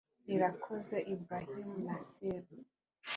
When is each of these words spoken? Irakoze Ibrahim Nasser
Irakoze 0.33 0.97
Ibrahim 1.13 1.67
Nasser 1.85 2.43